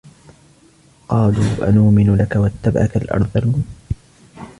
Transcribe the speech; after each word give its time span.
قَالُوا 1.09 1.69
أَنُؤْمِنُ 1.69 2.15
لَكَ 2.15 2.35
وَاتَّبَعَكَ 2.35 2.97
الْأَرْذَلُونَ 2.97 3.65